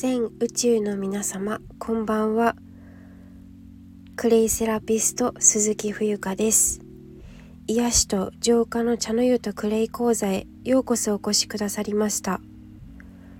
[0.00, 2.54] 全宇宙の皆様こんばんは。
[4.14, 6.80] クレイセラピスト鈴木冬香です。
[7.66, 12.40] 癒しと浄化の茶の湯とクレイ講座へようこそお越しくださりました。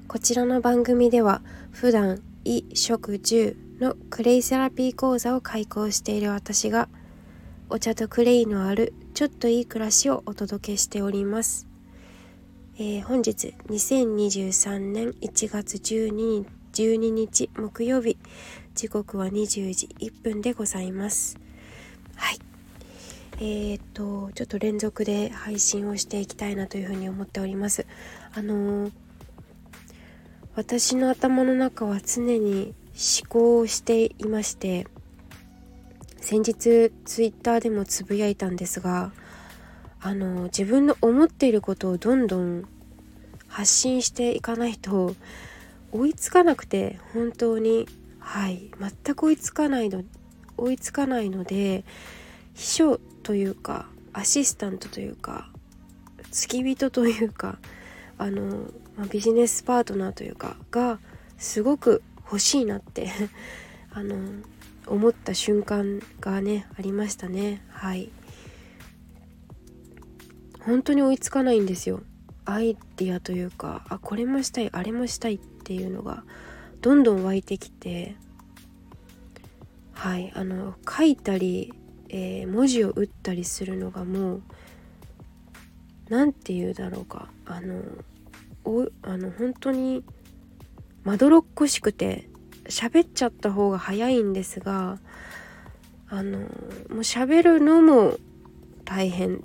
[0.08, 6.88] こちらの番組では普段衣食住のクレイセラピー講座を開講している私が
[7.70, 11.68] お茶とクレイのあるちょっといい暮らしをお届けしております。
[12.80, 18.16] えー、本日2023年1月12日 ,12 日木曜日。
[18.76, 21.40] 時刻は20時1分でございます。
[22.14, 22.38] はい。
[23.38, 27.84] えー、っとちょっと連続で配信をしていきたいなというふうに思っております。
[28.32, 28.92] あのー、
[30.54, 34.86] 私の頭の中は常に思考をしていまして
[36.20, 39.10] 先日ツイッターでもつぶやいたんですが
[40.00, 42.64] あの自分の思っていることをどんどん
[43.48, 45.14] 発信していかないと
[45.92, 47.88] 追いつかなくて本当に
[48.20, 50.04] はい全く追いつかないの
[50.56, 51.84] 追いつかないので
[52.54, 55.48] 秘書というかアシスタントというか
[56.30, 57.58] 付き人というか
[58.18, 60.98] あの、まあ、ビジネスパートナーというかが
[61.38, 63.10] すごく欲しいなって
[63.92, 64.16] あの
[64.86, 67.62] 思った瞬間がねありましたね。
[67.70, 68.10] はい。
[70.68, 72.02] 本当に追いつかないんですよ。
[72.44, 76.24] アイディアというかあこれもしたいあれもしたいっていうのが
[76.82, 78.16] どんどん湧いてきて
[79.92, 81.72] はいあの書いたり、
[82.10, 84.42] えー、文字を打ったりするのがもう
[86.10, 87.28] 何て言うだろうか。
[87.46, 87.82] あの
[88.64, 90.04] おあの本当に
[91.02, 92.28] まどろっこしくて
[92.64, 94.98] 喋っちゃった方が早いんですが
[96.10, 96.48] あのもう
[96.98, 98.18] 喋るのも
[98.84, 99.42] 大変。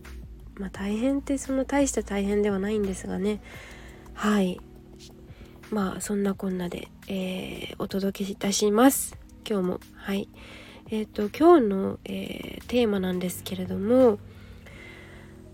[0.55, 3.41] まあ大変ってそんな大した大変ではないんですがね。
[4.13, 4.59] はい。
[5.71, 9.17] まあそんなこんなで、えー、お届けいたします。
[9.47, 9.79] 今日も。
[9.95, 10.29] はい。
[10.89, 14.19] えっ、ー、と今日の、えー、テーマなんですけれども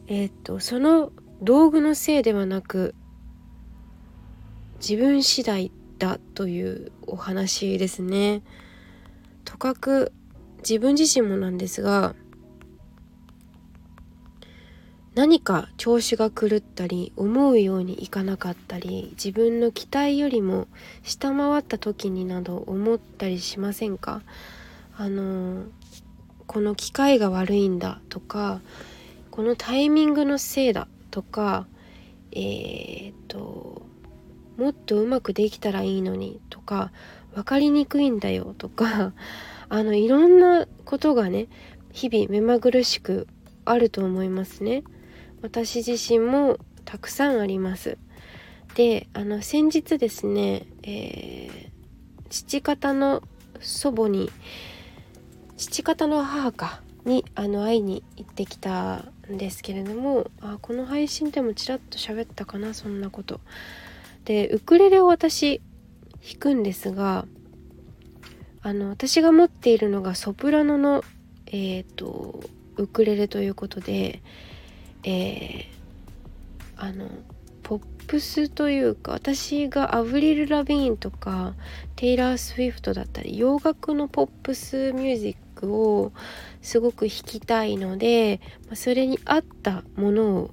[0.08, 2.96] えっ、とその道具のせいではなく
[4.80, 8.42] 自分次第だというお話ですね。
[9.46, 10.12] とかく
[10.58, 12.16] 自分自身もなんですが
[15.20, 20.70] 何か調子が狂ったり思うようにいかなかったり自分の期待よりも
[21.04, 24.22] 下回った時になど思ったりしませんか？
[24.96, 25.66] あの
[26.48, 28.62] この機械が悪いんだとか
[29.30, 31.68] このタイミングのせいだとか
[32.32, 33.82] えー、っと
[34.56, 36.94] もっとうまくできたらいいのにとか
[37.36, 39.12] 分かりにくいんだよとか
[39.68, 41.48] あのいろんなことがね
[41.92, 43.28] 日々目まぐるしく
[43.66, 44.84] あると思いますね。
[45.42, 47.98] 私自身もたくさんあります。
[48.76, 51.70] であの先日ですね、えー、
[52.30, 53.24] 父方の
[53.60, 54.32] 祖母に
[55.58, 63.42] 父方の母かにあの会いに行ってきたんですけれどもあこの配信でもちらっと喋ったかなそんなこと。
[64.26, 65.62] でウクレレを私
[66.22, 67.26] 弾くんですが
[68.62, 71.04] あの私が持っているのがソプラノの
[71.48, 72.44] え、ー、と
[72.78, 74.22] ウクレレということで
[75.04, 75.66] えー、
[76.78, 77.08] あの
[77.64, 81.54] ポップスというか私がアブリル・ラビーンとか
[81.96, 86.12] テイラー・スウィフトだったり洋楽のポップスミュージックを
[86.62, 88.42] すごく弾きたいので
[88.74, 90.52] それに合ったものを、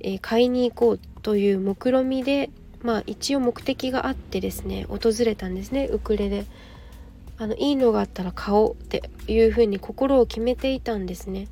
[0.00, 2.48] えー、買いに行こうという目論見で
[2.82, 6.46] まあ一応目的があってですね訪れたんですねウクレレ。
[7.38, 11.48] あのいいのがあったら買おうっていうふうに心を決めていたんですね。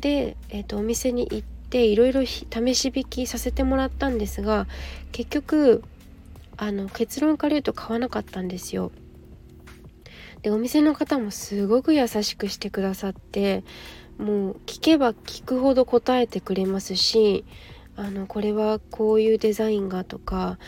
[0.00, 4.66] で、えーとお店に行っていろいろ試し引きさせてもらったんですが
[5.12, 5.84] 結局
[6.56, 8.90] あの結論から言うと買わなかったんですよ。
[10.42, 13.64] でお店の方もすごく優しくしてくださって
[14.18, 17.44] もう聞けば聞くほど答えてくれますし
[17.96, 20.58] あのこれはこういうデザインがとか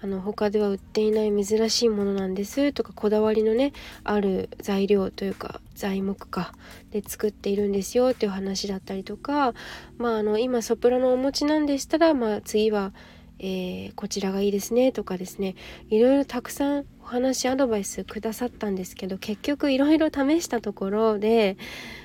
[0.00, 3.72] あの他では売っていない珍しいものなんですとかこだわりのね
[4.04, 6.52] ある材料というか材木か
[6.90, 9.54] で作っているんですよっていう話だったりとか
[9.96, 12.92] まああの今ソプラノお持ちなんでしたらまあ次は、
[13.40, 15.56] えー、こちらがいいですねとかですね
[15.90, 21.56] いろいろたくさんお話アドバイスくださったんですけど結局いろいろ試したところで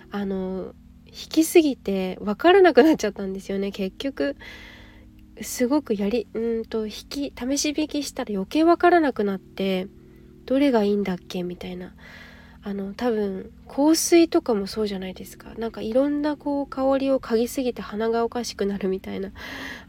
[0.09, 0.73] あの
[1.13, 4.35] 弾きすぎて分からなくなっちゃったんですよね結局。
[5.41, 9.87] すごくやりうんと引き試し引きしたら余計わからなくなって
[10.45, 11.93] どれがいいんだっけみたいな。
[12.65, 15.53] あの多分香水とかもそうじゃないですか。
[15.57, 19.31] なんかいろんなこう香りを嗅ぎすぎて鼻がおかしくなるみたいな。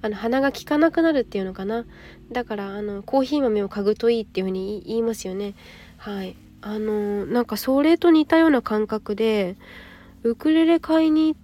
[0.03, 1.85] あの鼻が効かなくなるっていうのかな。
[2.33, 5.55] だからあのコーヒー豆を嗅ぐといいっていう風に言いますよね。
[5.99, 6.35] はい。
[6.63, 9.57] あのなんかそれと似たような感覚で
[10.25, 11.41] ウクレレ買いに行っ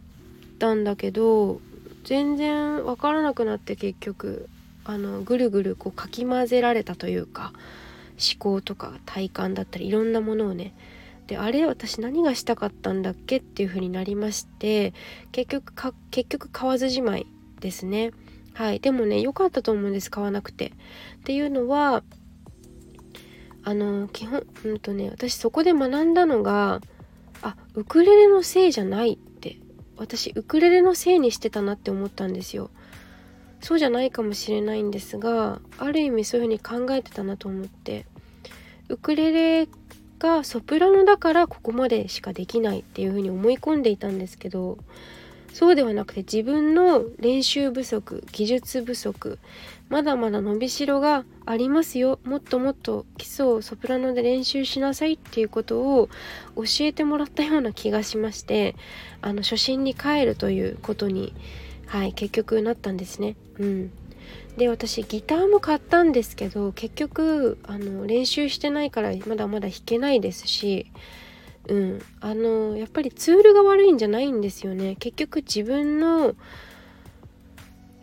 [0.59, 1.61] たんだけど
[2.05, 4.49] 全然わからなくなって結局
[4.85, 7.53] あのぐるぐるこうかき混ぜられたというか
[8.21, 10.75] 思考とか体感だったりいろんなものをね
[11.27, 14.93] であれ私何がしたかったんだっけっていう風になりまして
[15.33, 17.27] 結局か結局買わずじまい
[17.61, 18.11] ですね。
[18.53, 18.81] はい。
[18.81, 20.73] でもね良かったと思うんです買わなくて。
[21.21, 22.03] っていうのは
[23.63, 26.81] あの基本うんとね私そこで学んだのが
[27.43, 29.19] あウクレレのせいじゃない
[30.01, 32.71] 私ウクレレのせいにしてたなって思ったんですよ。
[33.61, 38.07] そうじゃないかもしれないんですがある意味そういうふうに考えてたなと思って。
[38.89, 39.69] ウクレレ
[40.19, 44.79] がソプラノだからここまでしかできないっていうふうに思い込んでいたんですけど
[45.53, 49.39] そうではなくて自分の練習不足技術不足
[49.89, 52.21] まだまだ伸びしろがありますよ。
[52.23, 56.09] もっともっと基礎をソプラノで練習しなさいっていうことを
[56.55, 58.77] 教えてもらったような気がしまして
[59.21, 61.35] あの初心に帰るということに
[61.87, 63.35] はい結局なったんですね。
[63.59, 63.91] うん。
[64.57, 70.87] で私ギターも買ったんですけど結局あの練習してないからまだまだ弾けないですし
[71.69, 72.03] うん。
[72.21, 74.97] あのやっぱりツールが悪いんじゃないんですよね。
[74.97, 76.35] 結局自分の、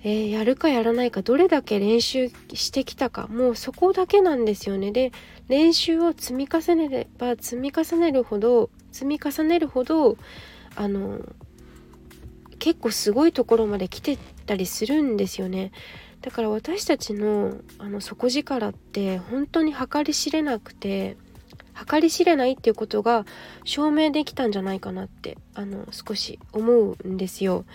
[0.04, 3.28] えー、やるかやらないかどれだけ練習してきたか。
[3.28, 4.92] もうそこだけなんですよね。
[4.92, 5.12] で
[5.48, 10.18] 練習を積み重ねれば積み重ねるほど積み重ねるほど
[10.76, 11.22] あの
[12.60, 15.72] 結構すごいところまで来てたりするんですよね。
[16.22, 21.16] だから私たちのあの底力って本当に計り知れなくて
[21.86, 23.26] 計り知れないっていうことが
[23.64, 27.66] 証明できたんじゃないかなってあの少し思うんですよ。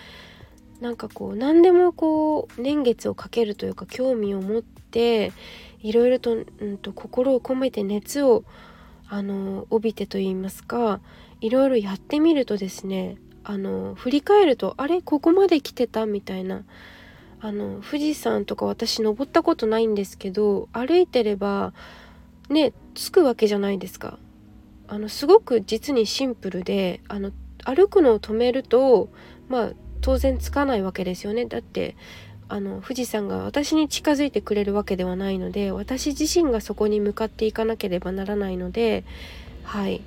[0.81, 5.33] なんかこう何でもこう年月をかけるというか興味を持って
[5.81, 8.45] いろいろと,、うんと心を込めて熱を
[9.09, 11.01] あの帯びてと言いますか
[11.41, 16.65] いろいろやってみるとですねあの振り返るとあれここまで来てたみたいな
[17.41, 21.73] あの富士山とか私登ったことないんですけど歩いてれば
[22.53, 24.19] ね着くわけじゃないですか。
[24.89, 27.33] あのすごく実にシンプルであの
[27.65, 29.09] 歩くのを止めると
[29.49, 29.71] まあ
[30.03, 31.97] 当然つかないわけですよねだって
[32.49, 39.05] あの富士山が私に近づいてくれるわけではないので私自身がそこに向かっていかなければならないので
[39.63, 40.03] はい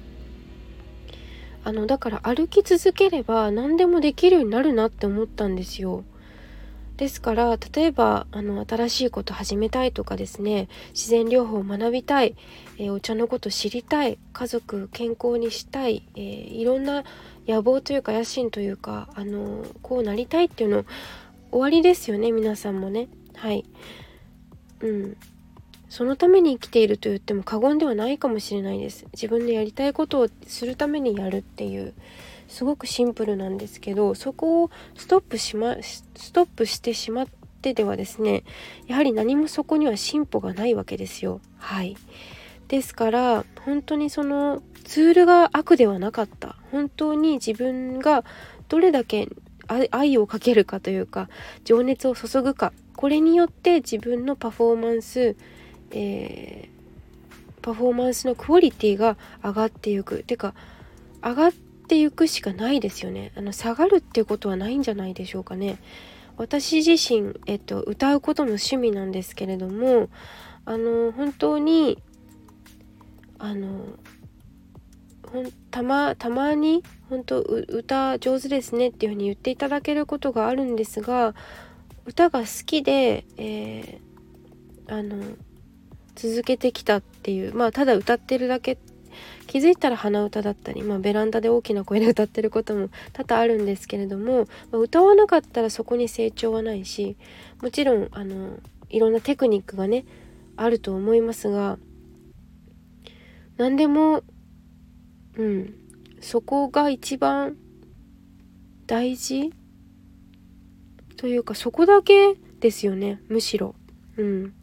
[1.64, 6.04] あのだから歩き続ければ何でもできるようになるなって思ったんですよ。
[6.98, 12.36] ですから例えばあの新しいこと始めたいとかですね自然療法を学びたい、
[12.78, 17.04] えー、お茶のこと知りたい家族健康にしたい、えー、いろんな
[17.48, 20.86] 野望というか野心というかあのこうなりたいっていうの
[21.52, 23.08] 終わりですよね皆さんもね。
[23.36, 23.64] はい。
[24.82, 25.18] うん。
[25.88, 29.06] そのために生きていると言っても過言ではないかもしれないです。
[29.14, 31.94] 自分でやりたいことをするためにやるっていう。
[32.48, 37.28] すごくシンプルなんですけどそこをストップしまストップしてしまっ
[37.62, 38.44] てではですね
[38.88, 41.42] やはり何もそこには進歩がないわけですよ。
[41.58, 41.98] はい。
[42.68, 46.56] ですから本当にそのツールが悪ではなかった。
[46.72, 48.24] 本当に自分が
[48.70, 49.30] どれだけ
[49.68, 51.30] 愛をかけるかというか
[51.64, 52.74] 情熱を注ぐか。
[52.96, 55.36] これによって自分のパフォーマンス、
[55.92, 60.24] えー、パフォーマンスのクオリティが上がっていく。
[60.24, 60.54] てか
[61.22, 61.52] 上がっ
[61.86, 63.32] っていくしかないですよね。
[63.36, 65.78] あの下がるっていうことはないんじゃないでしょうかね。
[66.38, 70.10] 私自身、えっと、歌うことも趣味なんですけれども
[70.66, 72.02] あの本当に
[73.40, 73.86] あの
[75.72, 81.36] たまたまに本当歌上手ですねっていうふうに言っていただけることがあるんですが
[82.06, 85.24] 歌が好きで、えー、あの
[86.16, 88.78] 続けてきたっていうまあただ歌ってるだけ
[89.48, 97.18] 気づいたら鼻歌だったり、まあ、ベランダで大きな声で歌ってることも多々あるんですけれども、まあ、歌わなかったらそこに成長はないし
[97.62, 98.58] もちろんあの
[98.90, 100.06] いろんなテクニックがね
[100.56, 101.78] あると思いますが
[103.58, 104.24] 何でも
[105.36, 105.74] うん
[106.22, 107.56] そこが一番
[108.88, 109.52] 大事？
[111.18, 113.76] というかそこだけですよねむしろ。
[114.18, 114.54] うん。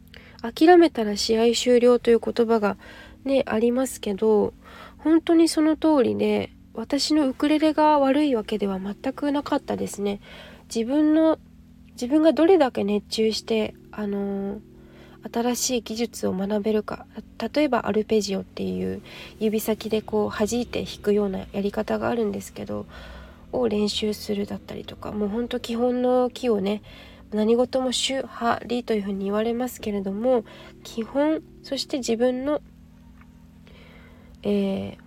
[0.41, 2.77] 諦めたら試合終了という言葉が
[3.25, 4.53] ねありますけど
[4.97, 10.21] 本当にその通りで私のウクレレが悪いわけでは全くなかったですね。
[10.73, 11.37] 自分の
[11.91, 14.59] 自分がどれだけ熱中してあの
[15.31, 17.05] 新しい技術を学べるか。
[17.53, 19.01] 例えばアルペジオっていう
[19.39, 22.87] 指先でこう弾いて弾くようなやり方があるんですけど
[23.51, 26.81] を練習するだったりとかもうほんと基本の木をね
[27.31, 30.43] 何事も主派理というふうに言われますけれども
[30.83, 32.61] 基本そして自分の、
[34.43, 34.97] え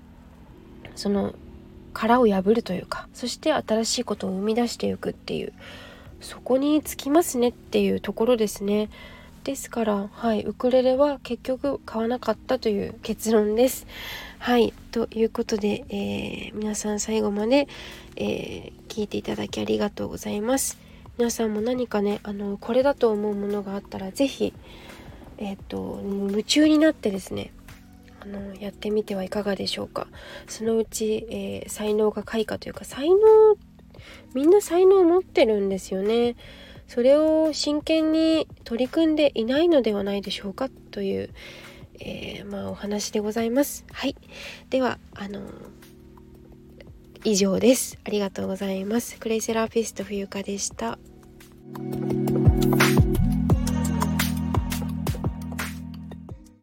[0.85, 1.35] ー、その
[1.93, 5.52] 殻を破るというかそして新しいことを生み出していくっていう
[6.21, 8.88] そこにつきますねっていうところですね。
[9.45, 13.87] ですから、はい、ウクレレは結局買わなかったという結論です。
[14.40, 17.69] はい、ということで、えー、皆さん最後まで、
[18.16, 20.78] えー、聞いていただきありがとうございます。
[21.16, 24.52] 皆さんも何かねあのこれだと思うものがあったら是非
[25.38, 27.52] えっ、ー、と夢中になってですね
[28.26, 30.09] あのやってみてはいかがでしょうか？
[30.49, 33.16] そのうち、えー、才能が開花というか才能
[34.35, 36.37] みんな才能を持ってるんですよね
[36.88, 41.30] それを真剣に取り組んでいないのではないでしょうかという、
[42.00, 43.85] えー、まあ、お話でございます。
[43.92, 44.14] はい。
[44.71, 45.40] では、あの
[47.25, 47.99] 以上です。
[48.04, 49.18] ありがとうございます。
[49.18, 50.99] クレイセラピスト冬香でした。